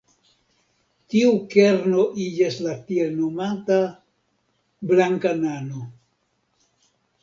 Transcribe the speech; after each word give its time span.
Tiu 1.13 1.33
kerno 1.55 2.07
iĝas 2.25 2.59
la 2.69 2.75
tiel 2.89 3.13
nomata 3.21 3.79
"blanka 4.93 5.39
nano". 5.47 5.89